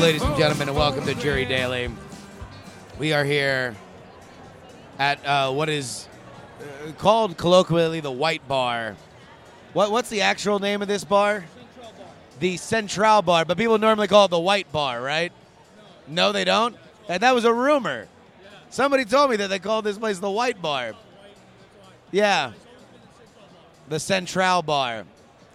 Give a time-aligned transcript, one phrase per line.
[0.00, 1.90] Ladies and gentlemen, and welcome to Jury Daily.
[2.98, 3.74] We are here
[4.98, 6.06] at uh, what is
[6.60, 8.94] uh, called colloquially the White Bar.
[9.72, 11.46] What, what's the actual name of this bar?
[12.40, 15.32] The Central Bar, but people normally call it the White Bar, right?
[16.06, 16.76] No, they don't.
[17.08, 18.06] And that was a rumor.
[18.68, 20.92] Somebody told me that they called this place the White Bar.
[22.12, 22.52] Yeah,
[23.88, 25.04] the Central Bar.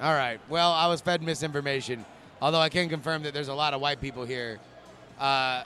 [0.01, 0.39] All right.
[0.49, 2.05] Well, I was fed misinformation.
[2.41, 4.59] Although I can confirm that there's a lot of white people here.
[5.19, 5.63] Uh,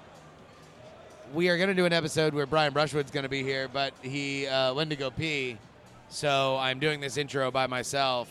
[1.33, 3.93] we are going to do an episode where Brian Brushwood's going to be here, but
[4.01, 5.57] he uh, went to go pee.
[6.09, 8.29] So I'm doing this intro by myself.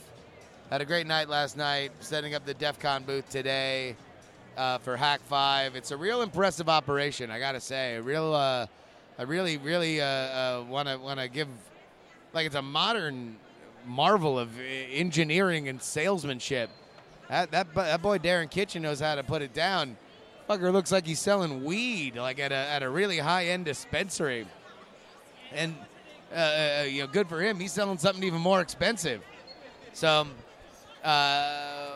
[0.68, 3.96] Had a great night last night, setting up the DEF CON booth today
[4.58, 5.74] uh, for Hak5.
[5.74, 7.94] It's a real impressive operation, I got to say.
[7.94, 8.66] A real, uh,
[9.18, 11.48] I really, really want to want to give,
[12.34, 13.36] like, it's a modern
[13.86, 16.68] marvel of engineering and salesmanship.
[17.28, 19.96] That, that that boy Darren Kitchen knows how to put it down.
[20.48, 24.46] Fucker looks like he's selling weed, like at a at a really high end dispensary.
[25.52, 25.74] And
[26.32, 27.58] uh, uh, you know, good for him.
[27.58, 29.22] He's selling something even more expensive.
[29.92, 30.26] So,
[31.02, 31.90] uh,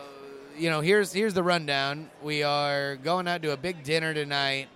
[0.57, 2.09] you know, here's here's the rundown.
[2.23, 4.69] We are going out to a big dinner tonight,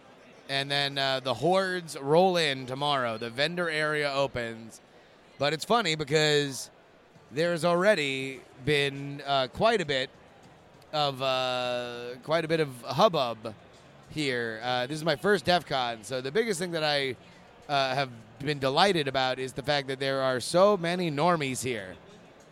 [0.49, 3.17] and then uh, the hordes roll in tomorrow.
[3.17, 4.81] The vendor area opens,
[5.39, 6.69] but it's funny because
[7.31, 10.09] there's already been uh, quite a bit
[10.93, 13.53] of uh, quite a bit of hubbub
[14.11, 14.61] here.
[14.63, 17.15] Uh, this is my first DEF CON, so the biggest thing that I
[17.67, 21.95] uh, have been delighted about is the fact that there are so many normies here.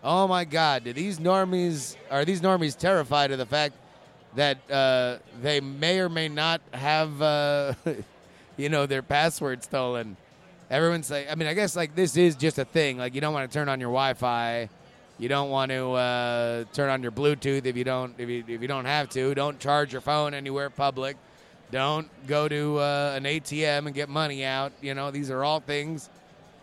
[0.03, 3.75] Oh my God, do these normies are these normies terrified of the fact
[4.35, 7.73] that uh, they may or may not have uh,
[8.57, 10.17] you know their password stolen?
[10.71, 12.97] Everyone's like, I mean, I guess like this is just a thing.
[12.97, 14.69] Like you don't want to turn on your Wi-Fi
[15.21, 18.59] you don't want to uh, turn on your Bluetooth if you don't if you, if
[18.59, 19.35] you don't have to.
[19.35, 21.15] Don't charge your phone anywhere public.
[21.69, 24.71] Don't go to uh, an ATM and get money out.
[24.81, 26.09] You know these are all things.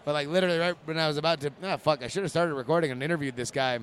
[0.05, 2.55] But like literally right when I was about to, ah, fuck, I should have started
[2.55, 3.79] recording and interviewed this guy.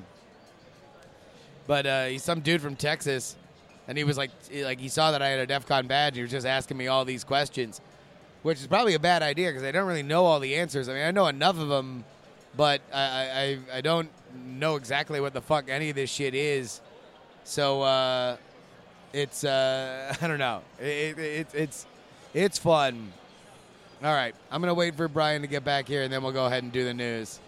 [1.67, 3.37] But uh, he's some dude from Texas,
[3.87, 6.17] and he was like, like he saw that I had a DEF CON badge.
[6.17, 7.79] He was just asking me all these questions,
[8.43, 10.89] which is probably a bad idea because I don't really know all the answers.
[10.89, 12.03] I mean, I know enough of them,
[12.57, 16.81] but I, I, I don't know exactly what the fuck any of this shit is.
[17.43, 18.37] So uh,
[19.13, 20.61] it's uh, I don't know.
[20.79, 21.85] It, it, it's
[22.33, 23.11] it's fun.
[24.03, 26.45] All right, I'm gonna wait for Brian to get back here, and then we'll go
[26.45, 27.39] ahead and do the news.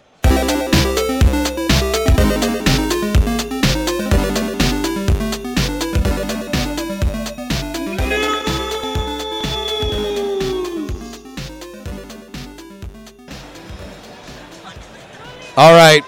[15.57, 16.03] All right,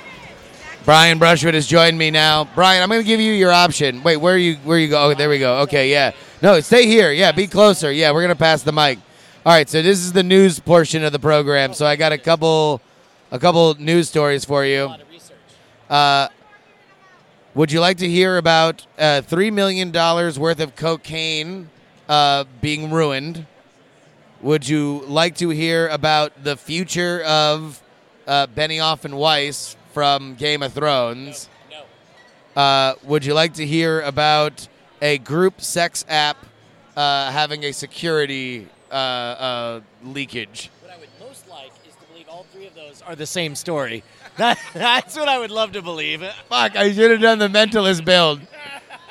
[0.90, 2.46] Brian Brushwood has joined me now.
[2.56, 4.02] Brian, I'm going to give you your option.
[4.02, 5.04] Wait, where are you where you go?
[5.04, 5.60] Oh, there we go.
[5.60, 6.14] Okay, yeah.
[6.42, 7.12] No, stay here.
[7.12, 7.92] Yeah, be closer.
[7.92, 8.98] Yeah, we're going to pass the mic.
[9.46, 11.76] All right, so this is the news portion of the program.
[11.76, 12.82] So I got a couple
[13.32, 14.92] a couple news stories for you.
[15.92, 16.30] Uh,
[17.54, 21.70] would you like to hear about uh, $3 million worth of cocaine
[22.08, 23.46] uh, being ruined?
[24.42, 27.80] Would you like to hear about the future of
[28.26, 31.50] uh, Benioff and Weiss from Game of Thrones.
[31.70, 31.84] No.
[32.56, 32.62] no.
[32.62, 34.66] Uh, would you like to hear about
[35.02, 36.38] a group sex app
[36.96, 40.70] uh, having a security uh, uh, leakage?
[40.82, 43.56] What I would most like is to believe all three of those are the same
[43.56, 44.04] story.
[44.38, 46.22] That, that's what I would love to believe.
[46.48, 48.40] Fuck, I should have done the mentalist build.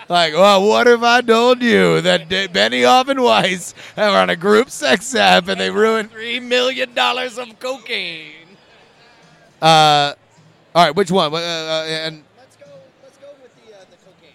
[0.09, 4.71] Like, well, what if I told you that Benioff and Weiss are on a group
[4.71, 8.57] sex app and they ruined three million dollars of cocaine?
[9.61, 10.15] Uh,
[10.75, 11.33] all right, which one?
[11.33, 12.67] Uh, uh, and let's go.
[13.03, 14.35] Let's go with the uh, the cocaine.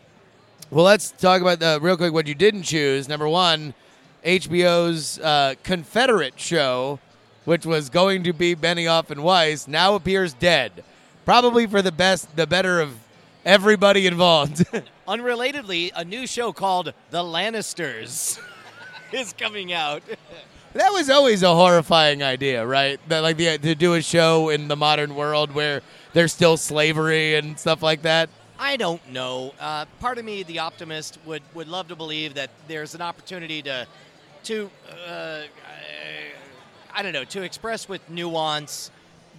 [0.71, 3.07] Well, let's talk about the real quick what you didn't choose.
[3.07, 3.74] Number one,
[4.25, 7.00] HBO's uh, Confederate show,
[7.45, 10.83] which was going to be Benioff and Weiss, now appears dead.
[11.25, 12.95] Probably for the best, the better of
[13.45, 14.65] everybody involved.
[15.07, 18.39] Unrelatedly, a new show called The Lannisters
[19.12, 20.01] is coming out.
[20.74, 23.00] That was always a horrifying idea, right?
[23.08, 25.81] That like the, to do a show in the modern world where
[26.14, 28.30] there's still slavery and stuff like that.
[28.58, 29.54] I don't know.
[29.60, 33.62] Uh, part of me, the optimist, would would love to believe that there's an opportunity
[33.62, 33.88] to
[34.46, 34.70] to
[35.08, 35.42] uh,
[36.94, 38.90] I don't know to express with nuance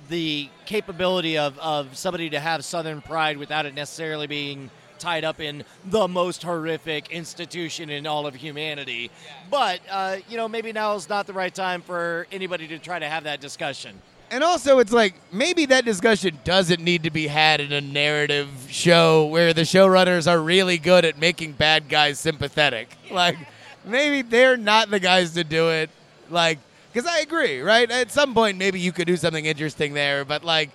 [0.08, 5.40] the capability of, of somebody to have Southern pride without it necessarily being tied up
[5.40, 9.10] in the most horrific institution in all of humanity.
[9.50, 12.98] But, uh, you know, maybe now is not the right time for anybody to try
[12.98, 14.00] to have that discussion.
[14.30, 18.48] And also, it's like maybe that discussion doesn't need to be had in a narrative
[18.68, 22.96] show where the showrunners are really good at making bad guys sympathetic.
[23.10, 23.36] Like,
[23.84, 25.88] maybe they're not the guys to do it.
[26.30, 26.58] Like,
[26.92, 27.88] because I agree, right?
[27.90, 30.70] At some point, maybe you could do something interesting there, but like,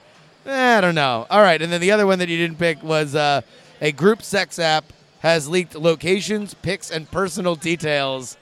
[0.46, 1.26] eh, I don't know.
[1.30, 3.42] All right, and then the other one that you didn't pick was uh,
[3.82, 4.86] a group sex app
[5.20, 8.38] has leaked locations, pics, and personal details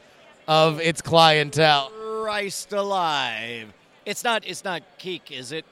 [0.47, 1.91] of its clientele.
[2.21, 3.73] Christ alive!
[4.05, 4.43] It's not.
[4.45, 5.65] It's not Kik, is it?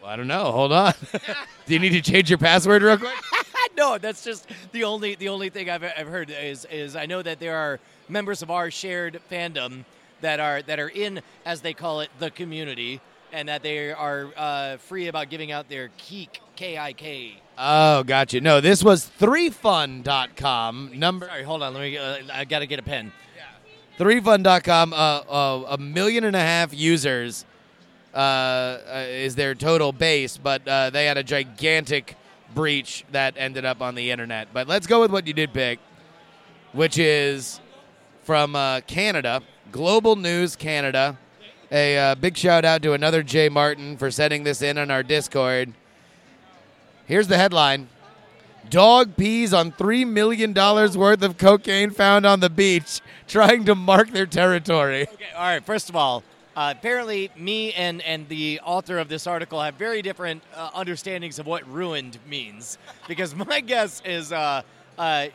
[0.00, 0.50] Well, I don't know.
[0.50, 0.92] Hold on.
[1.66, 3.14] do you need to change your password real quick?
[3.76, 7.22] no, that's just the only the only thing I've, I've heard is is I know
[7.22, 9.84] that there are members of our shared fandom
[10.20, 13.00] that are that are in as they call it the community
[13.34, 17.36] and that they are uh, free about giving out their Kik K I K.
[17.58, 18.40] Oh, gotcha.
[18.40, 20.92] No, this was 3fun.com.
[20.94, 21.74] Number Sorry, hold on.
[21.74, 21.98] Let me.
[21.98, 23.12] Uh, I got to get a pen.
[23.98, 27.44] 3fun.com, uh, uh, a million and a half users
[28.12, 32.16] uh, uh, is their total base, but uh, they had a gigantic
[32.54, 34.48] breach that ended up on the internet.
[34.52, 35.78] But let's go with what you did pick,
[36.72, 37.60] which is
[38.24, 41.16] from uh, Canada, Global News Canada.
[41.72, 45.02] A uh, big shout out to another Jay Martin for sending this in on our
[45.02, 45.72] Discord.
[47.06, 47.88] Here's the headline
[48.70, 54.10] Dog pees on $3 million worth of cocaine found on the beach, trying to mark
[54.10, 55.02] their territory.
[55.02, 55.64] Okay, all right.
[55.64, 56.22] First of all,
[56.56, 61.38] uh, apparently, me and, and the author of this article have very different uh, understandings
[61.38, 62.78] of what ruined means.
[63.08, 64.62] Because my guess is uh,
[64.98, 65.26] uh,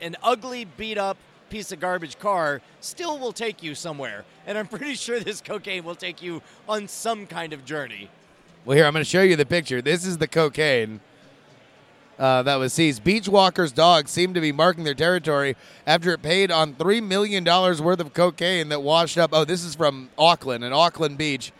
[0.00, 1.16] an ugly, beat up
[1.50, 4.24] piece of garbage car still will take you somewhere.
[4.46, 8.10] And I'm pretty sure this cocaine will take you on some kind of journey.
[8.64, 9.82] Well, here, I'm going to show you the picture.
[9.82, 11.00] This is the cocaine
[12.18, 13.04] uh, that was seized.
[13.04, 15.56] Beach Walker's dog seemed to be marking their territory
[15.86, 19.30] after it paid on $3 million worth of cocaine that washed up.
[19.32, 21.52] Oh, this is from Auckland, in Auckland Beach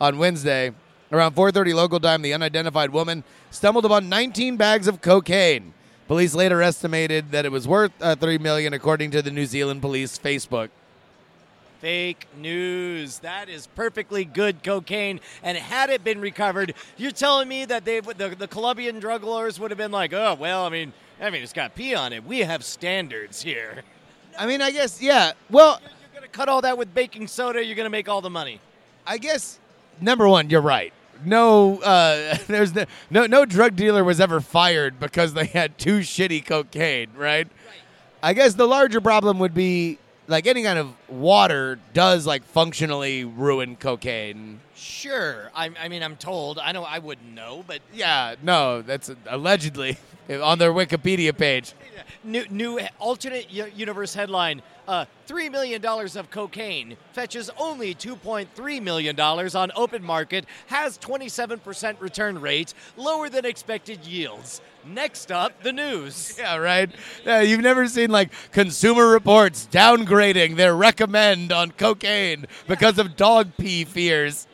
[0.00, 0.72] on Wednesday.
[1.10, 5.74] Around 4:30 local time, the unidentified woman stumbled upon 19 bags of cocaine.
[6.08, 9.80] Police later estimated that it was worth uh, 3 million according to the New Zealand
[9.80, 10.70] Police Facebook.
[11.80, 13.18] Fake news.
[13.20, 15.20] That is perfectly good cocaine.
[15.42, 19.58] And had it been recovered, you're telling me that they, the, the Colombian drug lords
[19.58, 22.24] would have been like, oh, well, I mean, I mean, it's got pee on it.
[22.24, 23.82] We have standards here.
[24.38, 25.32] I mean, I guess yeah.
[25.50, 27.64] Well, You're going to cut all that with baking soda.
[27.64, 28.60] You're going to make all the money.
[29.06, 29.58] I guess
[30.00, 30.92] number one, you're right.
[31.24, 36.00] No, uh, there's no, no no drug dealer was ever fired because they had too
[36.00, 37.48] shitty cocaine, right?
[38.22, 39.98] I guess the larger problem would be
[40.28, 44.60] like any kind of water does like functionally ruin cocaine.
[44.74, 45.50] Sure.
[45.54, 46.58] I, I mean, I'm told.
[46.58, 49.96] I know I wouldn't know, but Yeah, no, that's allegedly
[50.30, 51.72] on their Wikipedia page.
[52.24, 59.72] new, new alternate universe headline uh, $3 million of cocaine fetches only $2.3 million on
[59.76, 64.60] open market, has 27% return rate, lower than expected yields.
[64.84, 66.36] Next up, the news.
[66.42, 66.90] Yeah, right.
[67.24, 73.52] Yeah, you've never seen like Consumer Reports downgrading their recommend on cocaine because of dog
[73.56, 74.48] pee fears.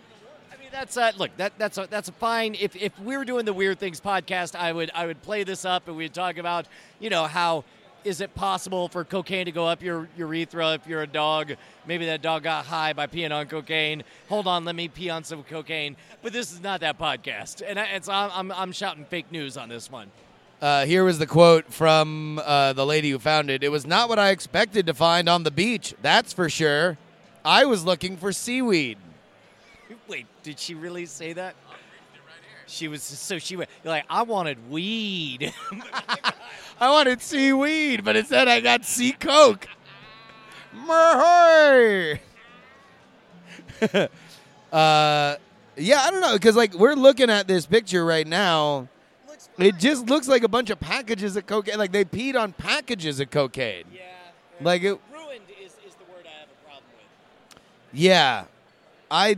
[0.53, 2.57] I mean, that's uh, look that that's a, that's a fine.
[2.61, 5.65] If if we were doing the Weird Things podcast, I would I would play this
[5.65, 6.67] up and we'd talk about
[7.01, 7.65] you know how
[8.09, 11.53] is it possible for cocaine to go up your urethra if you're a dog?
[11.87, 14.03] Maybe that dog got high by peeing on cocaine.
[14.29, 15.95] Hold on, let me pee on some cocaine.
[16.23, 19.57] But this is not that podcast, and I, it's I'm, I'm I'm shouting fake news
[19.57, 20.11] on this one.
[20.61, 23.63] Uh, here was the quote from uh, the lady who found it.
[23.63, 26.99] It was not what I expected to find on the beach, that's for sure.
[27.45, 28.99] I was looking for seaweed.
[30.09, 31.55] Wait, did she really say that?
[32.67, 35.55] She was so she went like I wanted weed.
[36.81, 39.67] I wanted seaweed, but instead I got sea coke.
[44.71, 45.37] Uh,
[45.77, 48.89] yeah, I don't know, because like we're looking at this picture right now.
[49.57, 51.79] It just looks like a bunch of packages of cocaine.
[51.79, 53.85] Like they peed on packages of cocaine.
[53.93, 54.03] yeah,
[54.61, 56.85] Like it, ruined is, is the word I have a problem
[57.53, 57.61] with.
[57.93, 58.45] Yeah,
[59.11, 59.37] I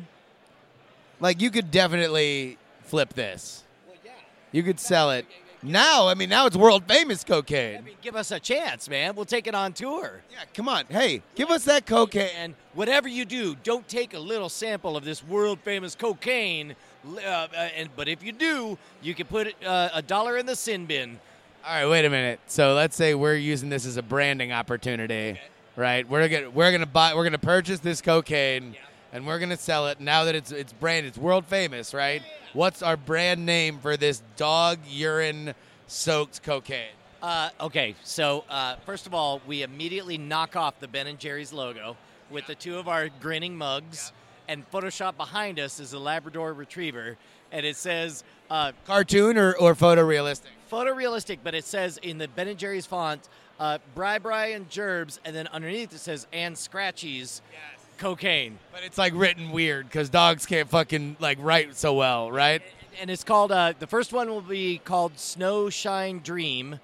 [1.21, 1.41] like.
[1.41, 3.63] You could definitely flip this.
[3.87, 4.11] Well, yeah.
[4.53, 5.27] You could sell it
[5.63, 6.09] now.
[6.09, 7.79] I mean, now it's world famous cocaine.
[7.79, 9.15] I mean, give us a chance, man.
[9.15, 10.23] We'll take it on tour.
[10.31, 10.85] Yeah, come on.
[10.89, 12.31] Hey, give us that cocaine.
[12.37, 16.75] And whatever you do, don't take a little sample of this world famous cocaine.
[17.07, 20.57] Uh, uh, and but if you do, you can put uh, a dollar in the
[20.57, 21.19] sin bin.
[21.65, 22.41] All right, wait a minute.
[22.47, 25.39] So let's say we're using this as a branding opportunity,
[25.77, 26.09] right?
[26.09, 28.77] We're gonna we're gonna buy we're gonna purchase this cocaine,
[29.13, 30.01] and we're gonna sell it.
[30.01, 32.23] Now that it's it's branded, it's world famous, right?
[32.53, 35.55] What's our brand name for this dog urine
[35.87, 36.89] soaked cocaine?
[37.23, 41.53] Uh, okay, so uh, first of all, we immediately knock off the Ben and Jerry's
[41.53, 41.97] logo
[42.31, 44.13] with the two of our grinning mugs,
[44.49, 47.19] and Photoshop behind us is a Labrador Retriever,
[47.53, 50.47] and it says uh, Cartoon or or photorealistic?
[50.71, 55.19] photorealistic, but it says in the Ben and Jerry's font, uh, Bri Bri and Gerbs,
[55.25, 57.41] and then underneath it says and Scratchies,
[58.01, 58.59] cocaine.
[58.73, 62.63] But it's like written weird because dogs can't fucking like write so well, right?
[63.01, 66.81] And it's called, uh, the first one will be called Snow Shine Dream,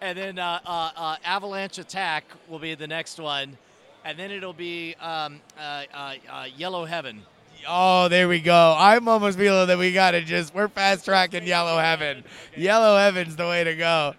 [0.00, 3.58] and then uh, uh, uh, Avalanche Attack will be the next one,
[4.04, 7.22] and then it'll be um, uh, uh, uh, Yellow Heaven.
[7.68, 8.74] Oh, there we go.
[8.78, 12.24] I'm almost feeling that we gotta just we're fast tracking Yellow Heaven.
[12.56, 14.14] Yellow Heaven's the way to go.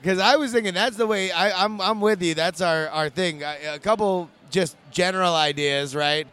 [0.00, 1.30] Because I was thinking that's the way.
[1.32, 2.34] I, I'm I'm with you.
[2.34, 3.42] That's our our thing.
[3.44, 6.26] I- A couple just general ideas, right?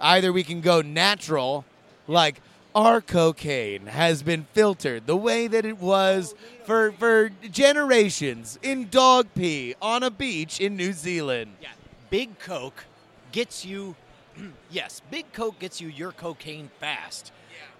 [0.00, 1.64] Either we can go natural,
[2.06, 2.40] like
[2.74, 9.26] our cocaine has been filtered the way that it was for for generations in dog
[9.34, 11.52] pee on a beach in New Zealand.
[11.60, 11.68] Yeah,
[12.10, 12.84] Big Coke
[13.30, 13.94] gets you.
[14.70, 17.32] yes, Big Coke gets you your cocaine fast.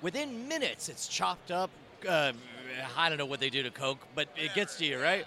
[0.03, 1.71] Within minutes, it's chopped up.
[2.07, 2.33] Uh,
[2.97, 5.25] I don't know what they do to Coke, but it gets to you, right?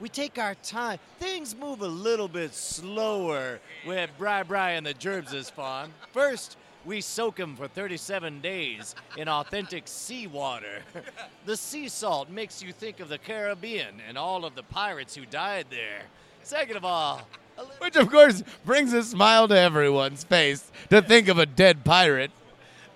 [0.00, 0.98] We take our time.
[1.18, 5.92] Things move a little bit slower with Bri Bri and the Gerbs' farm.
[6.12, 10.82] First, we soak them for 37 days in authentic seawater.
[11.46, 15.24] the sea salt makes you think of the Caribbean and all of the pirates who
[15.24, 16.02] died there.
[16.42, 17.26] Second of all,
[17.78, 22.32] Which, of course, brings a smile to everyone's face to think of a dead pirate.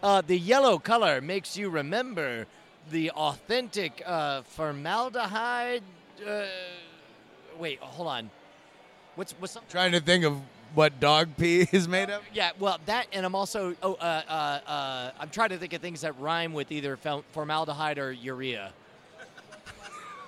[0.02, 2.46] Uh, the yellow color makes you remember
[2.90, 5.82] the authentic uh, formaldehyde.
[6.26, 6.42] Uh,
[7.58, 8.30] wait, hold on.
[9.14, 9.68] What's what's up?
[9.68, 10.40] Trying to think of
[10.74, 12.22] what dog pee is made of.
[12.32, 15.80] Yeah, well, that, and I'm also oh, uh, uh, uh, I'm trying to think of
[15.80, 16.96] things that rhyme with either
[17.32, 18.72] formaldehyde or urea.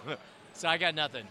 [0.55, 1.27] so I got nothing.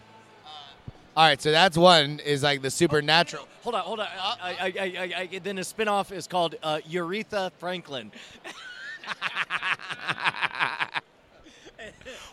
[1.16, 3.46] All right, so that's one is like the supernatural.
[3.62, 4.06] Hold on, hold on.
[4.06, 8.12] I, I, I, I, I, then a spinoff is called uh, Uretha Franklin.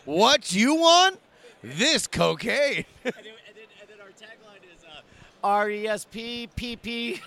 [0.08, 1.20] What you want?
[1.62, 2.86] This cocaine.
[3.04, 5.02] and, then, and, then, and then our tagline is uh,
[5.42, 7.20] R E S P P P.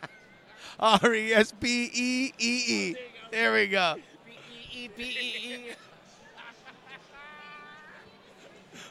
[0.80, 2.96] R E S P E E E.
[3.30, 3.96] There we go.
[4.26, 5.74] B-E-E-B-E-E.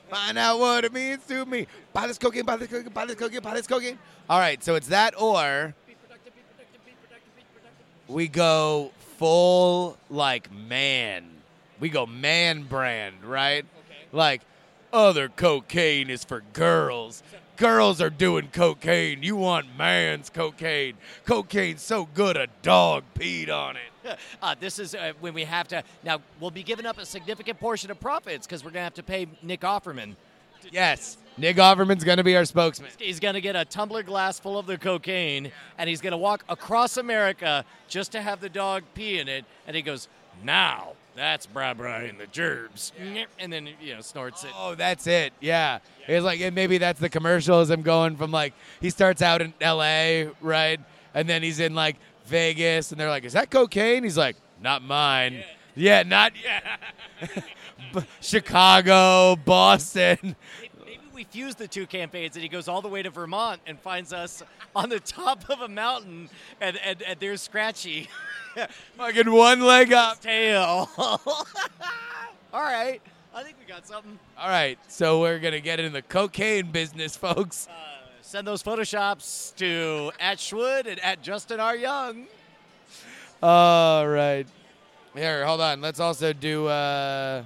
[0.10, 1.68] Find out what it means to me.
[1.94, 3.98] Buy this cocaine, buy this cocaine, buy this cocaine, buy this cocaine.
[4.30, 8.13] All right, so it's that or be productive, be productive, be productive.
[8.13, 11.30] we go full like man.
[11.80, 13.63] We go man brand, right?
[13.63, 14.08] Okay.
[14.12, 14.41] Like
[14.91, 17.24] other cocaine is for girls.
[17.62, 19.22] Girls are doing cocaine.
[19.22, 20.96] You want man's cocaine.
[21.27, 23.84] Cocaine's so good a dog peed on it.
[24.41, 25.84] Uh, this is uh, when we have to.
[26.03, 28.96] Now, we'll be giving up a significant portion of profits because we're going to have
[28.96, 30.15] to pay Nick Offerman.
[30.72, 31.18] Yes.
[31.38, 32.89] Nick Offerman's going to be our spokesman.
[32.98, 36.18] He's going to get a tumbler glass full of the cocaine and he's going to
[36.18, 39.46] walk across America just to have the dog pee in it.
[39.68, 40.08] And he goes,
[40.44, 42.94] Now, that's Bri Bri and the Gerbs.
[43.39, 44.51] And then, you know, snorts it.
[44.58, 45.34] Oh, that's it.
[45.39, 45.80] Yeah.
[46.08, 47.70] It's like and maybe that's the commercials.
[47.70, 50.30] I'm going from like he starts out in L.A.
[50.41, 50.80] right,
[51.13, 54.82] and then he's in like Vegas, and they're like, "Is that cocaine?" He's like, "Not
[54.82, 55.44] mine."
[55.75, 56.34] Yeah, not
[57.94, 60.36] B- Chicago, Boston.
[61.21, 64.11] We fuse the two campaigns and he goes all the way to Vermont and finds
[64.11, 64.41] us
[64.75, 68.09] on the top of a mountain and, and, and there's Scratchy.
[68.97, 70.19] Fucking one leg up.
[70.19, 70.89] Tail.
[70.97, 71.45] all
[72.53, 72.99] right.
[73.35, 74.17] I think we got something.
[74.35, 77.67] All right, so we're gonna get in the cocaine business, folks.
[77.67, 77.73] Uh,
[78.23, 81.75] send those photoshops to at Shwood and at Justin R.
[81.75, 82.25] Young.
[83.43, 84.47] All right.
[85.13, 85.81] Here, hold on.
[85.81, 87.43] Let's also do uh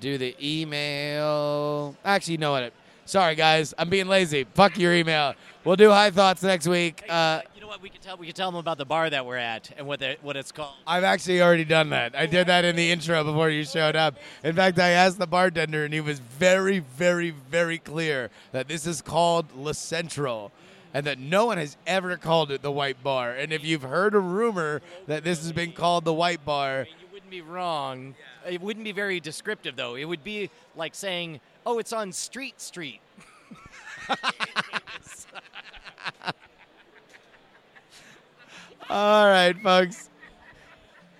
[0.00, 1.94] do the email.
[2.04, 2.72] Actually, you know what?
[3.04, 3.74] Sorry, guys.
[3.76, 4.44] I'm being lazy.
[4.54, 5.34] Fuck your email.
[5.64, 7.04] We'll do high thoughts next week.
[7.08, 7.82] Uh, you know what?
[7.82, 10.00] We can tell we can tell them about the bar that we're at and what
[10.00, 10.74] the, what it's called.
[10.86, 12.16] I've actually already done that.
[12.16, 14.16] I did that in the intro before you showed up.
[14.42, 18.86] In fact, I asked the bartender, and he was very, very, very clear that this
[18.86, 20.52] is called La Central.
[20.92, 23.34] And that no one has ever called it the White Bar.
[23.34, 26.82] And if you've heard a rumor that this has been called the White Bar, I
[26.82, 26.99] mean, you
[27.30, 28.14] wouldn't be wrong.
[28.48, 29.94] It wouldn't be very descriptive though.
[29.94, 33.00] It would be like saying, "Oh, it's on Street Street."
[38.90, 40.10] All right, folks.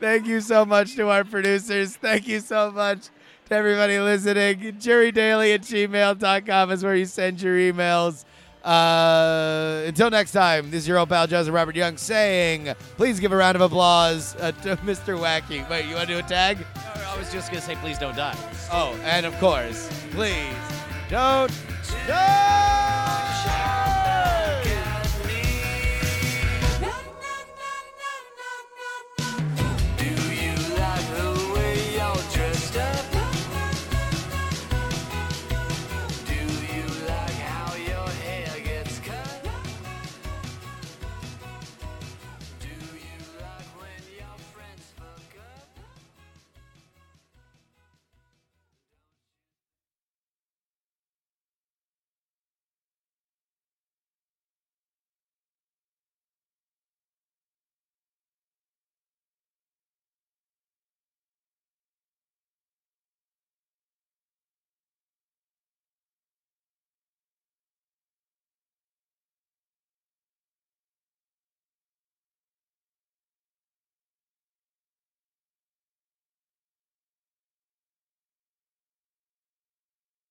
[0.00, 1.94] Thank you so much to our producers.
[1.94, 3.08] Thank you so much
[3.48, 4.58] to everybody listening.
[4.80, 8.24] JuryDaily at gmail.com is where you send your emails.
[8.64, 13.32] Uh, until next time, this is your old pal Joseph Robert Young saying, please give
[13.32, 15.18] a round of applause uh, to Mr.
[15.18, 15.68] Wacky.
[15.70, 16.58] Wait, you want to do a tag?
[16.76, 18.36] I was just gonna say, please don't die.
[18.70, 20.54] Oh, and of course, please
[21.08, 21.52] don't
[22.06, 22.69] die!